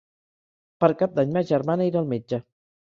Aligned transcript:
Per 0.85 0.89
Cap 1.03 1.15
d'Any 1.21 1.37
ma 1.37 1.47
germana 1.53 1.91
irà 1.93 2.05
al 2.05 2.13
metge. 2.19 2.45